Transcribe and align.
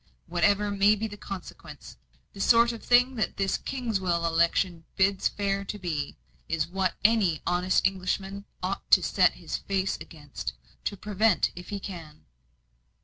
Whatever 0.25 0.71
may 0.71 0.95
be 0.95 1.05
the 1.07 1.15
consequence, 1.15 1.95
the 2.33 2.39
sort 2.41 2.71
of 2.71 2.83
thing 2.83 3.13
that 3.17 3.37
this 3.37 3.55
Kingswell 3.55 4.25
election 4.25 4.83
bids 4.95 5.27
fair 5.27 5.63
to 5.65 5.77
be, 5.77 6.17
is 6.49 6.65
what 6.65 6.95
any 7.03 7.43
honest 7.45 7.85
Englishman 7.85 8.45
ought 8.63 8.89
to 8.89 9.03
set 9.03 9.33
his 9.33 9.57
face 9.57 9.99
against, 10.01 10.53
and 10.89 11.01
prevent 11.01 11.51
if 11.55 11.69
he 11.69 11.79
can." 11.79 12.25